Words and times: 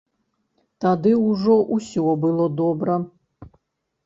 Тады 0.85 1.11
ўжо 1.27 1.57
ўсё 1.75 2.09
было 2.25 2.49
добра. 2.63 2.97